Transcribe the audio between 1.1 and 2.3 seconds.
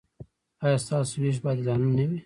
ویش به عادلانه نه وي؟